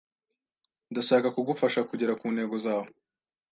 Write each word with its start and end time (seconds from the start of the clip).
Ndashaka 0.91 1.27
kugufasha 1.35 1.79
kugera 1.89 2.17
kuntego 2.21 2.55
zawe. 2.65 2.89